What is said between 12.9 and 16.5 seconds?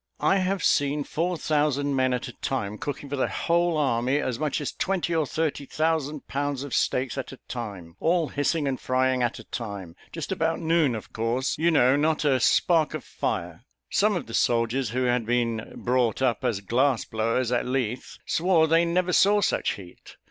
of fire! Some of the soldiers, who had been brought up